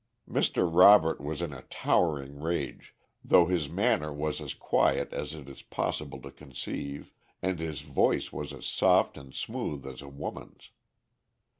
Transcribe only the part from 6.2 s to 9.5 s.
to conceive, and his voice was as soft and